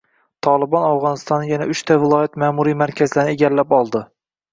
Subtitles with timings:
[0.45, 4.03] “Tolibon” Afg‘onistonning yana uchta viloyat ma’muriy markazlarini egallab oldi